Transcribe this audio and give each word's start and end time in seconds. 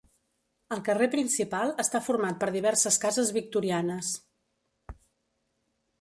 El 0.75 0.79
carrer 0.87 1.07
principal 1.15 1.75
està 1.83 2.01
format 2.07 2.41
per 2.45 2.49
diverses 2.57 2.99
cases 3.07 3.31
victorianes. 3.39 4.13